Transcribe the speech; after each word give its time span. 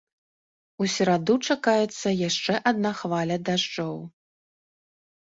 У 0.83 0.85
сераду 0.93 1.35
чакаецца 1.53 2.13
яшчэ 2.21 2.53
адна 2.71 2.91
хваля 3.01 3.37
дажджоў. 3.49 3.93